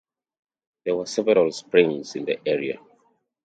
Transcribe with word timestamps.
There 0.83 0.95
were 0.95 1.05
several 1.05 1.51
springs 1.51 2.15
in 2.15 2.25
the 2.25 2.39
area. 2.43 2.79